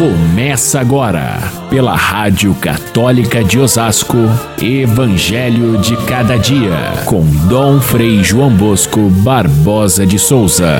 Começa 0.00 0.80
agora, 0.80 1.36
pela 1.68 1.94
Rádio 1.94 2.54
Católica 2.54 3.44
de 3.44 3.58
Osasco, 3.58 4.16
Evangelho 4.58 5.76
de 5.76 5.94
Cada 6.06 6.38
Dia, 6.38 7.04
com 7.06 7.22
Dom 7.46 7.78
Frei 7.82 8.24
João 8.24 8.50
Bosco 8.56 9.10
Barbosa 9.22 10.06
de 10.06 10.18
Souza. 10.18 10.78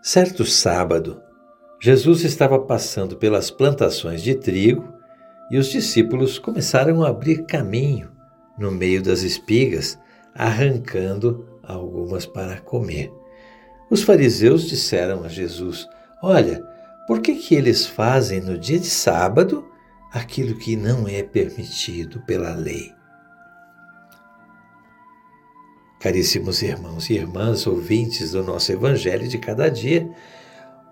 Certo 0.00 0.44
sábado, 0.44 1.20
Jesus 1.82 2.22
estava 2.22 2.60
passando 2.60 3.16
pelas 3.16 3.50
plantações 3.50 4.22
de 4.22 4.36
trigo 4.36 4.94
e 5.50 5.58
os 5.58 5.66
discípulos 5.66 6.38
começaram 6.38 7.02
a 7.02 7.08
abrir 7.08 7.46
caminho 7.46 8.12
no 8.56 8.70
meio 8.70 9.02
das 9.02 9.22
espigas, 9.22 9.98
arrancando 10.38 11.44
algumas 11.62 12.24
para 12.24 12.60
comer. 12.60 13.12
Os 13.90 14.02
fariseus 14.02 14.68
disseram 14.68 15.24
a 15.24 15.28
Jesus: 15.28 15.88
Olha, 16.22 16.62
por 17.08 17.20
que, 17.20 17.34
que 17.34 17.56
eles 17.56 17.84
fazem 17.84 18.40
no 18.40 18.56
dia 18.56 18.78
de 18.78 18.86
sábado 18.86 19.66
aquilo 20.12 20.56
que 20.56 20.76
não 20.76 21.08
é 21.08 21.24
permitido 21.24 22.20
pela 22.20 22.54
lei? 22.54 22.92
Caríssimos 26.00 26.62
irmãos 26.62 27.10
e 27.10 27.14
irmãs, 27.14 27.66
ouvintes 27.66 28.30
do 28.30 28.44
nosso 28.44 28.70
Evangelho 28.70 29.26
de 29.26 29.36
cada 29.36 29.68
dia, 29.68 30.08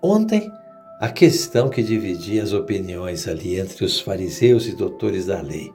ontem 0.03 0.51
a 0.99 1.07
questão 1.07 1.69
que 1.69 1.81
dividia 1.81 2.43
as 2.43 2.51
opiniões 2.51 3.25
ali 3.25 3.57
entre 3.57 3.85
os 3.85 4.01
fariseus 4.01 4.67
e 4.67 4.75
doutores 4.75 5.27
da 5.27 5.39
lei 5.39 5.71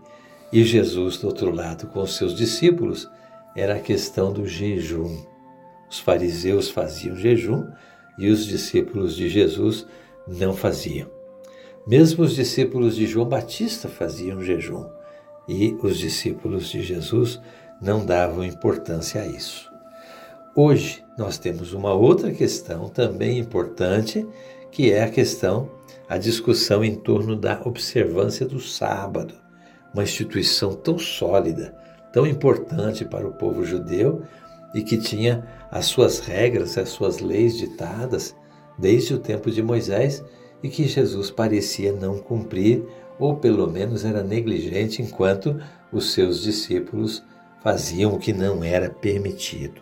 e 0.52 0.62
Jesus, 0.64 1.16
do 1.16 1.28
outro 1.28 1.50
lado, 1.50 1.86
com 1.86 2.02
os 2.02 2.14
seus 2.14 2.36
discípulos, 2.36 3.10
era 3.56 3.74
a 3.74 3.80
questão 3.80 4.32
do 4.32 4.46
jejum. 4.46 5.24
Os 5.90 5.98
fariseus 5.98 6.70
faziam 6.70 7.16
jejum 7.16 7.66
e 8.18 8.28
os 8.28 8.46
discípulos 8.46 9.14
de 9.14 9.28
Jesus 9.28 9.86
não 10.26 10.54
faziam. 10.54 11.10
Mesmo 11.86 12.24
os 12.24 12.34
discípulos 12.34 12.96
de 12.96 13.06
João 13.06 13.28
Batista 13.28 13.88
faziam 13.88 14.42
jejum 14.42 14.86
e 15.48 15.76
os 15.82 15.98
discípulos 15.98 16.68
de 16.68 16.82
Jesus 16.82 17.40
não 17.80 18.06
davam 18.06 18.44
importância 18.44 19.20
a 19.20 19.26
isso. 19.26 19.70
Hoje 20.54 21.04
nós 21.18 21.38
temos 21.38 21.72
uma 21.72 21.92
outra 21.92 22.30
questão 22.32 22.88
também 22.88 23.38
importante, 23.38 24.26
que 24.70 24.92
é 24.92 25.02
a 25.02 25.10
questão, 25.10 25.70
a 26.08 26.16
discussão 26.16 26.84
em 26.84 26.94
torno 26.94 27.34
da 27.34 27.60
observância 27.64 28.46
do 28.46 28.60
sábado 28.60 29.42
uma 29.92 30.02
instituição 30.02 30.74
tão 30.74 30.98
sólida, 30.98 31.74
tão 32.12 32.26
importante 32.26 33.04
para 33.04 33.26
o 33.26 33.32
povo 33.32 33.64
judeu 33.64 34.22
e 34.74 34.82
que 34.82 34.96
tinha 34.96 35.46
as 35.70 35.86
suas 35.86 36.18
regras, 36.20 36.76
as 36.78 36.90
suas 36.90 37.20
leis 37.20 37.56
ditadas 37.56 38.34
desde 38.78 39.14
o 39.14 39.18
tempo 39.18 39.50
de 39.50 39.62
Moisés 39.62 40.24
e 40.62 40.68
que 40.68 40.84
Jesus 40.84 41.30
parecia 41.30 41.92
não 41.92 42.18
cumprir 42.18 42.84
ou 43.18 43.36
pelo 43.36 43.70
menos 43.70 44.04
era 44.04 44.22
negligente 44.22 45.02
enquanto 45.02 45.60
os 45.92 46.12
seus 46.12 46.42
discípulos 46.42 47.22
faziam 47.62 48.14
o 48.14 48.18
que 48.18 48.32
não 48.32 48.64
era 48.64 48.90
permitido. 48.90 49.80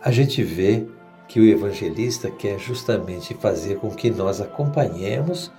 A 0.00 0.10
gente 0.10 0.42
vê 0.42 0.86
que 1.28 1.40
o 1.40 1.44
evangelista 1.44 2.30
quer 2.30 2.58
justamente 2.58 3.34
fazer 3.34 3.78
com 3.78 3.90
que 3.90 4.10
nós 4.10 4.40
acompanhemos 4.40 5.50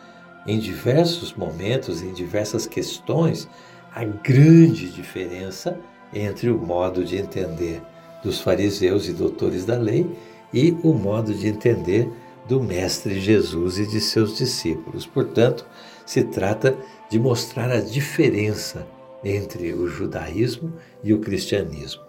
em 0.45 0.59
diversos 0.59 1.33
momentos, 1.33 2.01
em 2.01 2.13
diversas 2.13 2.67
questões, 2.67 3.49
a 3.93 4.03
grande 4.03 4.89
diferença 4.89 5.79
entre 6.13 6.49
o 6.49 6.57
modo 6.57 7.03
de 7.03 7.17
entender 7.17 7.81
dos 8.23 8.41
fariseus 8.41 9.07
e 9.07 9.13
doutores 9.13 9.65
da 9.65 9.77
lei 9.77 10.09
e 10.53 10.75
o 10.83 10.93
modo 10.93 11.33
de 11.33 11.47
entender 11.47 12.09
do 12.47 12.61
Mestre 12.61 13.19
Jesus 13.19 13.77
e 13.77 13.85
de 13.85 14.01
seus 14.01 14.37
discípulos. 14.37 15.05
Portanto, 15.05 15.65
se 16.05 16.23
trata 16.23 16.75
de 17.09 17.19
mostrar 17.19 17.71
a 17.71 17.79
diferença 17.79 18.85
entre 19.23 19.73
o 19.73 19.87
judaísmo 19.87 20.73
e 21.03 21.13
o 21.13 21.19
cristianismo. 21.19 22.01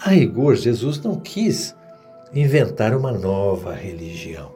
A 0.00 0.10
rigor, 0.10 0.56
Jesus 0.56 1.00
não 1.00 1.20
quis 1.20 1.74
inventar 2.34 2.96
uma 2.96 3.12
nova 3.12 3.72
religião. 3.72 4.52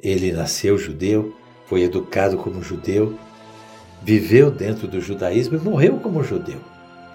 Ele 0.00 0.32
nasceu 0.32 0.78
judeu, 0.78 1.34
foi 1.66 1.82
educado 1.82 2.36
como 2.36 2.62
judeu, 2.62 3.18
viveu 4.02 4.50
dentro 4.50 4.86
do 4.86 5.00
judaísmo 5.00 5.56
e 5.56 5.60
morreu 5.60 5.98
como 5.98 6.22
judeu. 6.22 6.60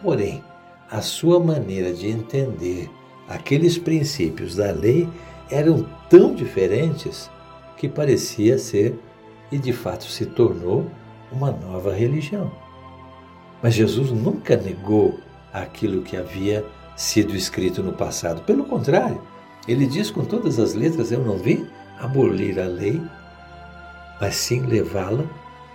Porém, 0.01 0.43
a 0.89 1.01
sua 1.01 1.39
maneira 1.39 1.93
de 1.93 2.07
entender 2.07 2.89
aqueles 3.27 3.77
princípios 3.77 4.55
da 4.55 4.71
lei 4.71 5.07
eram 5.49 5.87
tão 6.09 6.33
diferentes 6.33 7.29
que 7.77 7.87
parecia 7.87 8.57
ser 8.57 8.99
e 9.51 9.57
de 9.57 9.73
fato 9.73 10.05
se 10.05 10.25
tornou 10.25 10.85
uma 11.31 11.51
nova 11.51 11.93
religião. 11.93 12.51
Mas 13.61 13.73
Jesus 13.73 14.11
nunca 14.11 14.57
negou 14.57 15.19
aquilo 15.51 16.01
que 16.01 16.17
havia 16.17 16.65
sido 16.95 17.35
escrito 17.35 17.81
no 17.81 17.93
passado. 17.93 18.41
Pelo 18.41 18.65
contrário, 18.65 19.21
ele 19.67 19.85
diz 19.85 20.11
com 20.11 20.25
todas 20.25 20.59
as 20.59 20.73
letras: 20.73 21.11
Eu 21.11 21.23
não 21.23 21.37
vim 21.37 21.65
abolir 21.99 22.59
a 22.59 22.65
lei, 22.65 23.01
mas 24.19 24.35
sim 24.35 24.61
levá-la 24.61 25.23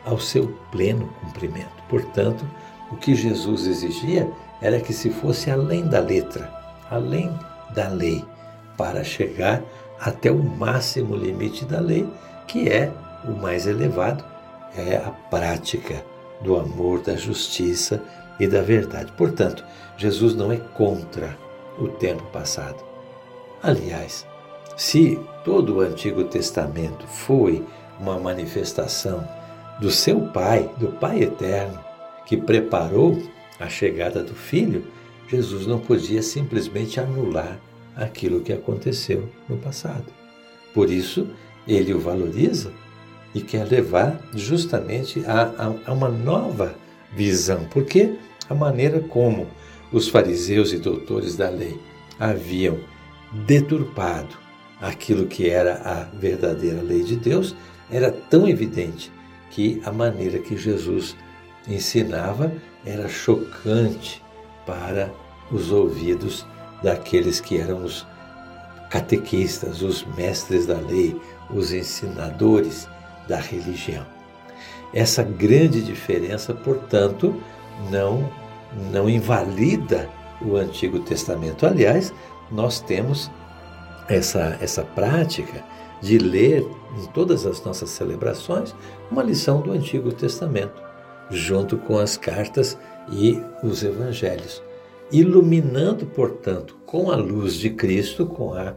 ao 0.08 0.18
seu 0.18 0.48
pleno 0.72 1.06
cumprimento. 1.20 1.82
Portanto, 1.88 2.44
o 2.90 2.96
que 2.96 3.14
Jesus 3.14 3.66
exigia 3.66 4.30
era 4.60 4.80
que 4.80 4.92
se 4.94 5.10
fosse 5.10 5.50
além 5.50 5.86
da 5.86 6.00
letra, 6.00 6.50
além 6.90 7.30
da 7.74 7.88
lei, 7.88 8.24
para 8.76 9.04
chegar 9.04 9.62
até 10.00 10.30
o 10.30 10.42
máximo 10.42 11.14
limite 11.14 11.66
da 11.66 11.78
lei, 11.78 12.08
que 12.46 12.70
é 12.70 12.90
o 13.24 13.32
mais 13.32 13.66
elevado, 13.66 14.24
é 14.74 14.96
a 14.96 15.10
prática 15.10 16.02
do 16.40 16.56
amor, 16.56 17.02
da 17.02 17.14
justiça 17.14 18.02
e 18.40 18.46
da 18.46 18.62
verdade. 18.62 19.12
Portanto, 19.12 19.62
Jesus 19.98 20.34
não 20.34 20.50
é 20.50 20.56
contra 20.56 21.36
o 21.78 21.88
tempo 21.88 22.22
passado. 22.32 22.82
Aliás, 23.62 24.26
se 24.76 25.20
todo 25.44 25.76
o 25.76 25.80
Antigo 25.80 26.24
Testamento 26.24 27.06
foi 27.06 27.66
uma 28.00 28.18
manifestação 28.18 29.28
do 29.80 29.90
seu 29.90 30.20
Pai, 30.20 30.70
do 30.78 30.88
Pai 30.88 31.22
eterno, 31.22 31.78
que 32.26 32.36
preparou 32.36 33.22
a 33.58 33.68
chegada 33.68 34.22
do 34.22 34.34
Filho, 34.34 34.84
Jesus 35.28 35.66
não 35.66 35.78
podia 35.78 36.22
simplesmente 36.22 36.98
anular 37.00 37.58
aquilo 37.96 38.40
que 38.40 38.52
aconteceu 38.52 39.28
no 39.48 39.56
passado. 39.56 40.06
Por 40.72 40.90
isso, 40.90 41.28
ele 41.66 41.92
o 41.92 41.98
valoriza 41.98 42.72
e 43.34 43.40
quer 43.40 43.64
levar 43.64 44.20
justamente 44.34 45.22
a, 45.26 45.42
a, 45.42 45.90
a 45.90 45.92
uma 45.92 46.08
nova 46.08 46.74
visão, 47.14 47.66
porque 47.70 48.14
a 48.48 48.54
maneira 48.54 49.00
como 49.00 49.46
os 49.92 50.08
fariseus 50.08 50.72
e 50.72 50.78
doutores 50.78 51.36
da 51.36 51.48
lei 51.48 51.78
haviam 52.18 52.78
deturpado 53.46 54.36
aquilo 54.80 55.26
que 55.26 55.48
era 55.48 55.80
a 55.84 56.04
verdadeira 56.16 56.80
lei 56.80 57.02
de 57.02 57.16
Deus, 57.16 57.54
era 57.90 58.10
tão 58.10 58.48
evidente 58.48 59.10
que 59.50 59.80
a 59.84 59.92
maneira 59.92 60.38
que 60.38 60.56
Jesus 60.56 61.16
ensinava 61.66 62.52
era 62.84 63.08
chocante 63.08 64.22
para 64.66 65.12
os 65.50 65.70
ouvidos 65.70 66.46
daqueles 66.82 67.40
que 67.40 67.58
eram 67.58 67.84
os 67.84 68.06
catequistas, 68.90 69.82
os 69.82 70.04
mestres 70.16 70.66
da 70.66 70.78
lei, 70.78 71.18
os 71.50 71.72
ensinadores 71.72 72.88
da 73.28 73.38
religião. 73.38 74.06
Essa 74.92 75.22
grande 75.22 75.82
diferença, 75.82 76.54
portanto, 76.54 77.34
não 77.90 78.30
não 78.92 79.08
invalida 79.08 80.10
o 80.42 80.56
Antigo 80.56 81.00
Testamento. 81.00 81.66
Aliás, 81.66 82.12
nós 82.50 82.80
temos 82.80 83.30
essa 84.08 84.58
essa 84.60 84.82
prática 84.82 85.64
de 86.00 86.18
ler 86.18 86.66
em 86.96 87.06
todas 87.12 87.46
as 87.46 87.62
nossas 87.64 87.90
celebrações 87.90 88.74
uma 89.10 89.22
lição 89.22 89.60
do 89.60 89.72
Antigo 89.72 90.12
Testamento, 90.12 90.82
junto 91.30 91.76
com 91.76 91.98
as 91.98 92.16
cartas 92.16 92.78
e 93.10 93.40
os 93.62 93.82
evangelhos, 93.82 94.62
iluminando, 95.10 96.06
portanto, 96.06 96.76
com 96.86 97.10
a 97.10 97.16
luz 97.16 97.54
de 97.54 97.70
Cristo, 97.70 98.26
com 98.26 98.52
a 98.54 98.74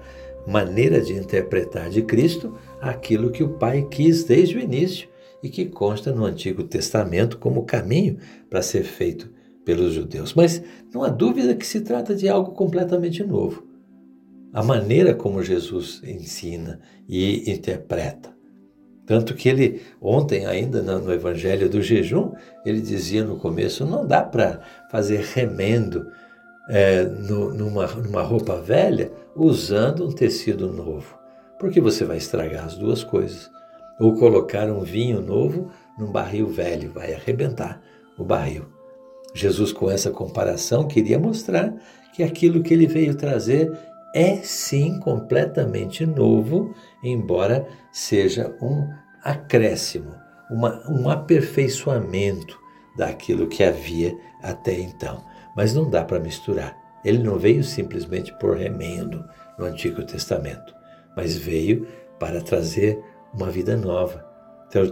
maneira 0.47 1.01
de 1.01 1.13
interpretar 1.13 1.89
de 1.89 2.01
Cristo, 2.01 2.55
aquilo 2.79 3.31
que 3.31 3.43
o 3.43 3.49
Pai 3.49 3.87
quis 3.89 4.23
desde 4.23 4.57
o 4.57 4.59
início 4.59 5.07
e 5.43 5.49
que 5.49 5.65
consta 5.65 6.11
no 6.11 6.25
Antigo 6.25 6.63
Testamento 6.63 7.37
como 7.37 7.65
caminho 7.65 8.17
para 8.49 8.61
ser 8.61 8.83
feito 8.83 9.29
pelos 9.65 9.93
judeus. 9.93 10.33
Mas 10.33 10.61
não 10.93 11.03
há 11.03 11.09
dúvida 11.09 11.55
que 11.55 11.65
se 11.65 11.81
trata 11.81 12.15
de 12.15 12.27
algo 12.27 12.51
completamente 12.51 13.23
novo 13.23 13.70
a 14.53 14.63
maneira 14.63 15.13
como 15.13 15.43
Jesus 15.43 16.01
ensina 16.03 16.79
e 17.07 17.51
interpreta. 17.51 18.31
Tanto 19.05 19.33
que 19.33 19.49
ele, 19.49 19.81
ontem 20.01 20.45
ainda 20.45 20.81
no 20.81 21.11
Evangelho 21.11 21.69
do 21.69 21.81
Jejum, 21.81 22.31
ele 22.65 22.81
dizia 22.81 23.23
no 23.23 23.37
começo: 23.37 23.85
não 23.85 24.05
dá 24.05 24.21
para 24.21 24.61
fazer 24.89 25.21
remendo 25.33 26.07
é, 26.69 27.03
no, 27.03 27.53
numa, 27.53 27.87
numa 27.87 28.21
roupa 28.21 28.61
velha 28.61 29.11
usando 29.35 30.07
um 30.07 30.11
tecido 30.11 30.71
novo, 30.71 31.17
porque 31.59 31.81
você 31.81 32.05
vai 32.05 32.17
estragar 32.17 32.65
as 32.65 32.75
duas 32.75 33.03
coisas. 33.03 33.49
Ou 33.99 34.15
colocar 34.15 34.69
um 34.69 34.81
vinho 34.81 35.21
novo 35.21 35.69
num 35.97 36.11
barril 36.11 36.47
velho, 36.47 36.91
vai 36.91 37.13
arrebentar 37.13 37.81
o 38.17 38.23
barril. 38.23 38.65
Jesus, 39.33 39.71
com 39.71 39.89
essa 39.89 40.09
comparação, 40.09 40.87
queria 40.87 41.19
mostrar 41.19 41.73
que 42.13 42.23
aquilo 42.23 42.63
que 42.63 42.73
ele 42.73 42.87
veio 42.87 43.15
trazer 43.15 43.71
é 44.13 44.37
sim 44.37 44.99
completamente 44.99 46.05
novo, 46.05 46.73
embora 47.03 47.67
seja 47.91 48.55
um 48.61 48.87
acréscimo, 49.23 50.15
uma, 50.49 50.81
um 50.89 51.09
aperfeiçoamento 51.09 52.59
daquilo 52.97 53.47
que 53.47 53.63
havia 53.63 54.17
até 54.41 54.79
então. 54.79 55.23
Mas 55.55 55.73
não 55.73 55.89
dá 55.89 56.03
para 56.03 56.19
misturar. 56.19 56.77
Ele 57.03 57.19
não 57.19 57.37
veio 57.37 57.63
simplesmente 57.63 58.33
por 58.37 58.57
remendo 58.57 59.25
no 59.57 59.65
Antigo 59.65 60.03
Testamento, 60.03 60.75
mas 61.15 61.35
veio 61.35 61.87
para 62.19 62.41
trazer 62.41 63.01
uma 63.33 63.49
vida 63.49 63.75
nova, 63.75 64.25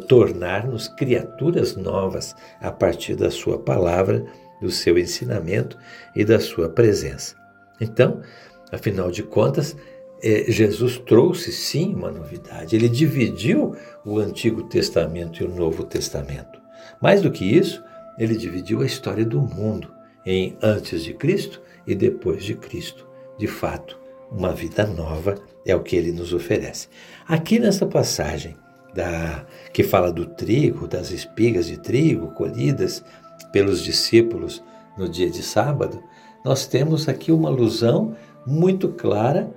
tornar-nos 0.08 0.88
criaturas 0.88 1.76
novas 1.76 2.36
a 2.60 2.72
partir 2.72 3.16
da 3.16 3.30
Sua 3.30 3.60
palavra, 3.60 4.26
do 4.60 4.70
seu 4.70 4.98
ensinamento 4.98 5.78
e 6.16 6.26
da 6.26 6.40
Sua 6.40 6.70
presença. 6.70 7.36
Então, 7.80 8.22
afinal 8.72 9.12
de 9.12 9.24
contas, 9.24 9.76
é, 10.22 10.46
Jesus 10.52 10.98
trouxe 10.98 11.52
sim 11.52 11.94
uma 11.94 12.12
novidade. 12.12 12.76
Ele 12.76 12.90
dividiu 12.90 13.76
o 14.06 14.20
Antigo 14.20 14.64
Testamento 14.64 15.42
e 15.42 15.46
o 15.46 15.56
Novo 15.56 15.84
Testamento. 15.84 16.60
Mais 17.02 17.22
do 17.22 17.32
que 17.32 17.46
isso, 17.46 17.84
ele 18.18 18.36
dividiu 18.36 18.82
a 18.82 18.86
história 18.86 19.26
do 19.26 19.42
mundo 19.42 19.92
em 20.26 20.58
antes 20.62 21.04
de 21.04 21.14
Cristo 21.14 21.62
e 21.88 21.96
depois 21.96 22.44
de 22.44 22.54
Cristo. 22.56 23.08
De 23.38 23.48
fato, 23.48 23.98
uma 24.30 24.54
vida 24.54 24.86
nova 24.86 25.36
é 25.66 25.76
o 25.76 25.82
que 25.82 25.96
ele 25.96 26.12
nos 26.12 26.34
oferece. 26.34 26.88
Aqui 27.28 27.58
nessa 27.58 27.86
passagem 27.86 28.58
da 28.94 29.46
que 29.72 29.84
fala 29.84 30.12
do 30.12 30.26
trigo, 30.26 30.88
das 30.88 31.12
espigas 31.12 31.68
de 31.68 31.78
trigo 31.78 32.32
colhidas 32.32 33.04
pelos 33.52 33.84
discípulos 33.84 34.64
no 34.98 35.08
dia 35.08 35.30
de 35.30 35.42
sábado, 35.42 36.04
nós 36.44 36.66
temos 36.66 37.08
aqui 37.08 37.32
uma 37.32 37.50
alusão 37.50 38.16
muito 38.46 38.90
clara 38.90 39.52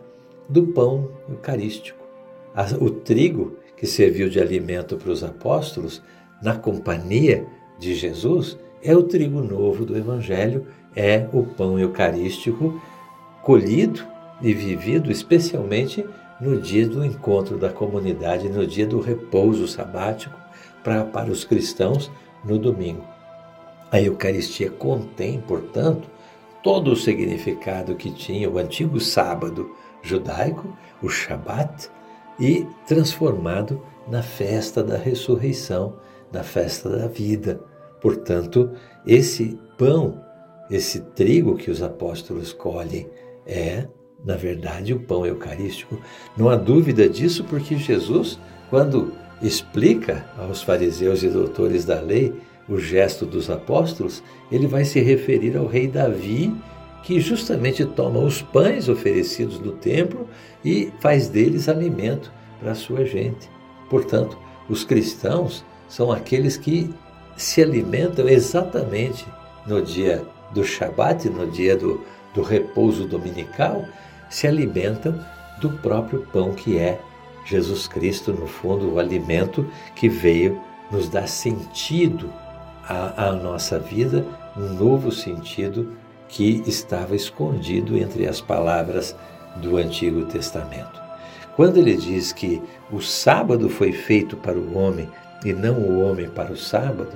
do 0.48 0.68
pão 0.68 1.08
eucarístico. 1.28 1.98
O 2.80 2.90
trigo 2.90 3.56
que 3.76 3.86
serviu 3.86 4.28
de 4.28 4.40
alimento 4.40 4.96
para 4.96 5.10
os 5.10 5.24
apóstolos, 5.24 6.02
na 6.42 6.56
companhia 6.56 7.46
de 7.78 7.94
Jesus, 7.94 8.58
é 8.82 8.94
o 8.94 9.02
trigo 9.02 9.40
novo 9.40 9.84
do 9.84 9.96
Evangelho, 9.96 10.66
é 10.94 11.26
o 11.32 11.44
pão 11.44 11.78
eucarístico 11.78 12.80
colhido 13.42 14.04
e 14.40 14.52
vivido 14.52 15.10
especialmente 15.10 16.04
no 16.40 16.60
dia 16.60 16.86
do 16.88 17.04
encontro 17.04 17.56
da 17.56 17.70
comunidade, 17.70 18.48
no 18.48 18.66
dia 18.66 18.86
do 18.86 19.00
repouso 19.00 19.66
sabático 19.68 20.36
para, 20.82 21.04
para 21.04 21.30
os 21.30 21.44
cristãos 21.44 22.10
no 22.44 22.58
domingo. 22.58 23.04
A 23.90 24.00
Eucaristia 24.00 24.70
contém, 24.70 25.40
portanto, 25.40 26.08
todo 26.62 26.92
o 26.92 26.96
significado 26.96 27.94
que 27.94 28.10
tinha 28.10 28.48
o 28.48 28.58
antigo 28.58 29.00
sábado 29.00 29.74
judaico, 30.02 30.76
o 31.02 31.08
Shabat, 31.08 31.90
e 32.38 32.66
transformado 32.86 33.82
na 34.08 34.22
festa 34.22 34.82
da 34.82 34.96
ressurreição, 34.96 35.96
na 36.32 36.42
festa 36.42 36.88
da 36.88 37.06
vida. 37.06 37.60
Portanto, 38.00 38.72
esse 39.06 39.58
pão, 39.76 40.20
esse 40.70 41.00
trigo 41.00 41.56
que 41.56 41.70
os 41.70 41.82
apóstolos 41.82 42.52
colhem, 42.52 43.08
é, 43.46 43.86
na 44.24 44.36
verdade, 44.36 44.94
o 44.94 45.00
pão 45.00 45.26
eucarístico. 45.26 46.00
Não 46.36 46.48
há 46.48 46.56
dúvida 46.56 47.08
disso, 47.08 47.44
porque 47.44 47.76
Jesus, 47.76 48.38
quando 48.70 49.12
explica 49.42 50.24
aos 50.38 50.62
fariseus 50.62 51.22
e 51.22 51.28
doutores 51.28 51.84
da 51.84 52.00
lei 52.00 52.32
o 52.68 52.78
gesto 52.78 53.26
dos 53.26 53.50
apóstolos, 53.50 54.22
ele 54.50 54.66
vai 54.66 54.84
se 54.84 55.00
referir 55.00 55.56
ao 55.56 55.66
rei 55.66 55.86
Davi 55.86 56.54
que 57.02 57.20
justamente 57.20 57.84
toma 57.84 58.20
os 58.20 58.40
pães 58.40 58.88
oferecidos 58.88 59.58
no 59.58 59.72
templo 59.72 60.28
e 60.64 60.92
faz 61.00 61.28
deles 61.28 61.68
alimento 61.68 62.32
para 62.60 62.72
a 62.72 62.76
sua 62.76 63.04
gente. 63.04 63.50
Portanto, 63.90 64.38
os 64.68 64.84
cristãos 64.84 65.64
são 65.88 66.12
aqueles 66.12 66.56
que 66.56 66.94
se 67.36 67.60
alimentam 67.60 68.28
exatamente 68.28 69.26
no 69.66 69.82
dia 69.82 70.24
do 70.52 70.62
Shabat, 70.62 71.28
no 71.28 71.46
dia 71.50 71.76
do, 71.76 72.00
do 72.34 72.42
repouso 72.42 73.06
dominical, 73.06 73.84
se 74.30 74.46
alimentam 74.46 75.18
do 75.60 75.70
próprio 75.70 76.26
pão 76.32 76.52
que 76.52 76.78
é 76.78 77.00
Jesus 77.44 77.88
Cristo, 77.88 78.32
no 78.32 78.46
fundo, 78.46 78.92
o 78.92 78.98
alimento 78.98 79.66
que 79.96 80.08
veio 80.08 80.60
nos 80.90 81.08
dar 81.08 81.26
sentido 81.26 82.32
à 82.88 83.32
nossa 83.32 83.78
vida, 83.78 84.24
um 84.56 84.74
novo 84.74 85.12
sentido 85.12 85.92
que 86.28 86.62
estava 86.66 87.14
escondido 87.14 87.96
entre 87.96 88.26
as 88.26 88.40
palavras 88.40 89.14
do 89.56 89.76
Antigo 89.76 90.24
Testamento. 90.24 91.00
Quando 91.56 91.76
ele 91.76 91.96
diz 91.96 92.32
que 92.32 92.62
o 92.90 93.00
sábado 93.00 93.68
foi 93.68 93.92
feito 93.92 94.36
para 94.36 94.58
o 94.58 94.76
homem 94.76 95.08
e 95.44 95.52
não 95.52 95.74
o 95.74 96.00
homem 96.00 96.28
para 96.28 96.52
o 96.52 96.56
sábado, 96.56 97.12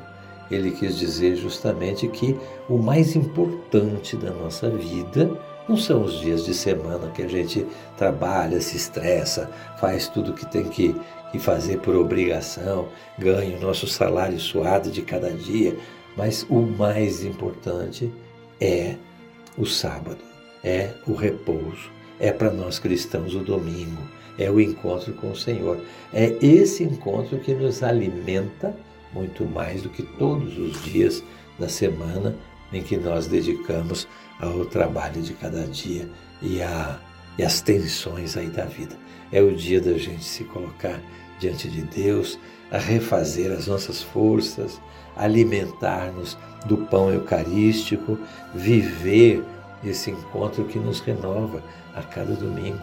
ele 0.51 0.71
quis 0.71 0.99
dizer 0.99 1.37
justamente 1.37 2.07
que 2.09 2.39
o 2.69 2.77
mais 2.77 3.17
importante 3.17 4.17
da 4.17 4.31
nossa 4.31 4.69
vida 4.71 5.31
não 5.69 5.77
são 5.77 6.03
os 6.03 6.21
dias 6.21 6.45
de 6.45 6.55
semana 6.55 7.11
que 7.11 7.23
a 7.23 7.29
gente 7.29 7.67
trabalha, 7.97 8.61
se 8.61 8.77
estressa, 8.77 9.51
faz 9.79 10.09
tudo 10.09 10.33
que 10.33 10.47
tem 10.47 10.65
que, 10.65 10.95
que 11.33 11.39
fazer 11.39 11.79
por 11.79 11.97
obrigação, 11.97 12.89
ganha 13.19 13.57
o 13.57 13.61
nosso 13.61 13.87
salário 13.87 14.39
suado 14.39 14.91
de 14.91 15.03
cada 15.03 15.31
dia, 15.31 15.77
mas 16.17 16.47
o 16.49 16.61
mais 16.61 17.25
importante 17.25 18.11
é 18.61 18.95
o 19.59 19.67
sábado, 19.67 20.19
é 20.63 20.91
o 21.07 21.15
repouso, 21.15 21.91
é 22.19 22.31
para 22.31 22.51
nós 22.51 22.79
cristãos 22.79 23.35
o 23.35 23.41
domingo, 23.41 24.03
é 24.39 24.51
o 24.51 24.61
encontro 24.61 25.13
com 25.15 25.31
o 25.31 25.37
Senhor. 25.37 25.79
É 26.13 26.37
esse 26.41 26.85
encontro 26.85 27.39
que 27.39 27.55
nos 27.55 27.83
alimenta 27.83 28.75
muito 29.13 29.45
mais 29.45 29.83
do 29.83 29.89
que 29.89 30.03
todos 30.03 30.59
os 30.59 30.83
dias 30.85 31.23
da 31.59 31.69
semana 31.69 32.37
em 32.73 32.83
que 32.83 32.97
nós 32.97 33.27
dedicamos 33.27 34.09
ao 34.41 34.65
trabalho 34.65 35.23
de 35.23 35.33
cada 35.35 35.65
dia 35.67 36.09
e, 36.43 36.63
a, 36.63 36.99
e 37.39 37.43
as 37.43 37.61
tensões 37.61 38.37
aí 38.37 38.49
da 38.49 38.65
vida. 38.65 38.97
É 39.33 39.41
o 39.41 39.55
dia 39.55 39.81
da 39.81 39.97
gente 39.99 40.25
se 40.25 40.45
colocar 40.45 41.01
diante 41.39 41.69
de 41.69 41.83
Deus, 41.83 42.39
a 42.71 42.79
refazer 42.79 43.53
as 43.53 43.67
nossas 43.67 44.03
forças, 44.03 44.81
alimentar-nos 45.17 46.37
do 46.67 46.77
pão 46.79 47.11
eucarístico, 47.11 48.19
viver 48.55 49.43
esse 49.85 50.11
encontro 50.11 50.65
que 50.65 50.79
nos 50.79 51.01
renova 51.01 51.63
a 51.95 52.03
cada 52.03 52.35
domingo. 52.35 52.81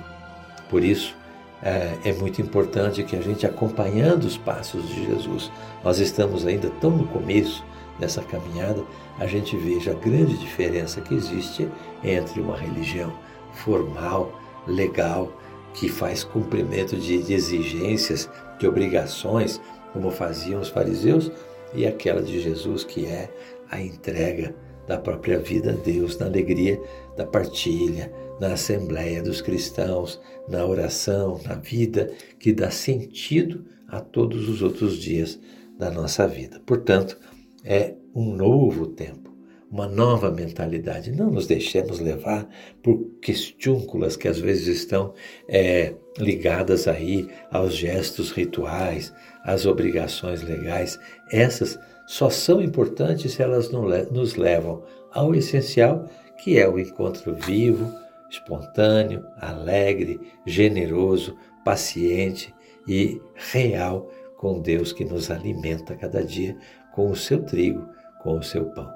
Por 0.70 0.84
isso, 0.84 1.16
é, 1.62 1.98
é, 2.04 2.14
muito 2.14 2.42
importante 2.42 3.04
que 3.04 3.16
a 3.16 3.22
gente, 3.22 3.46
acompanhando 3.46 4.26
os 4.26 4.38
passos 4.38 4.88
de 4.88 5.06
Jesus, 5.06 5.52
nós 5.84 6.00
estamos 6.00 6.46
ainda 6.46 6.70
tão 6.82 6.92
no 6.92 7.08
começo 7.08 7.64
dessa 8.00 8.22
caminhada, 8.22 8.84
a 9.20 9.26
gente 9.26 9.56
veja 9.56 9.92
a 9.92 9.96
grande 9.96 10.38
diferença 10.38 11.02
que 11.02 11.14
existe 11.14 11.70
entre 12.04 12.42
uma 12.42 12.58
religião 12.58 13.14
formal, 13.54 14.40
legal, 14.68 15.32
que 15.74 15.90
faz 15.90 16.24
cumprimento 16.24 16.96
de 16.96 17.34
exigências, 17.34 18.30
de 18.60 18.68
obrigações, 18.68 19.60
como 19.92 20.12
faziam 20.12 20.62
os 20.62 20.70
fariseus, 20.70 21.32
e 21.74 21.86
aquela 21.86 22.22
de 22.22 22.40
Jesus, 22.40 22.84
que 22.84 23.06
é 23.06 23.32
a 23.70 23.82
entrega 23.82 24.56
da 24.88 24.98
própria 24.98 25.40
vida 25.40 25.72
a 25.72 25.76
Deus, 25.76 26.18
na 26.18 26.26
alegria 26.26 26.82
da 27.16 27.26
partilha, 27.26 28.14
na 28.40 28.54
assembleia 28.54 29.22
dos 29.22 29.42
cristãos, 29.42 30.20
na 30.48 30.66
oração, 30.66 31.40
na 31.46 31.56
vida 31.56 32.12
que 32.40 32.52
dá 32.52 32.70
sentido 32.70 33.66
a 33.88 34.00
todos 34.00 34.50
os 34.50 34.62
outros 34.62 34.98
dias 34.98 35.40
da 35.78 35.90
nossa 35.90 36.28
vida. 36.28 36.62
Portanto, 36.66 37.18
é 37.64 37.96
um 38.14 38.36
novo 38.36 38.88
tempo, 38.88 39.34
uma 39.72 39.88
nova 39.88 40.30
mentalidade. 40.30 41.12
Não 41.12 41.32
nos 41.32 41.48
deixemos 41.48 42.00
levar 42.00 42.48
por 42.82 43.10
questúnculas 43.22 44.16
que 44.16 44.28
às 44.28 44.40
vezes 44.40 44.68
estão 44.68 45.14
é, 45.48 45.94
ligadas 46.18 46.88
aí 46.88 47.28
aos 47.50 47.76
gestos 47.76 48.32
rituais, 48.32 49.14
às 49.44 49.66
obrigações 49.66 50.42
legais. 50.44 51.00
Essas 51.32 51.80
só 52.06 52.30
são 52.30 52.62
importantes 52.62 53.34
se 53.34 53.42
elas 53.42 53.72
nos 53.72 54.36
levam 54.36 54.84
ao 55.12 55.34
essencial, 55.34 56.06
que 56.44 56.58
é 56.60 56.68
o 56.68 56.78
encontro 56.78 57.34
vivo, 57.34 57.92
espontâneo, 58.30 59.26
alegre, 59.38 60.20
generoso, 60.46 61.38
paciente 61.64 62.54
e 62.88 63.22
real 63.36 64.10
com 64.38 64.60
Deus 64.60 64.92
que 64.92 65.06
nos 65.06 65.32
alimenta 65.32 65.96
cada 65.96 66.22
dia 66.24 66.58
com 66.94 67.10
o 67.10 67.16
seu 67.16 67.44
trigo, 67.44 67.90
com 68.22 68.38
o 68.38 68.44
seu 68.44 68.66
pão. 68.66 68.90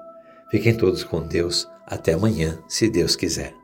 Fiquem 0.50 0.74
todos 0.74 1.04
com 1.04 1.20
Deus. 1.20 1.68
Até 1.86 2.14
amanhã, 2.14 2.58
se 2.68 2.88
Deus 2.88 3.16
quiser. 3.16 3.54